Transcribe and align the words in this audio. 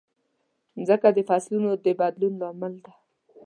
مځکه 0.75 1.09
د 1.13 1.17
فصلونو 1.29 1.71
د 1.83 1.87
بدلون 1.99 2.33
لامل 2.41 2.73
ده. 2.83 2.93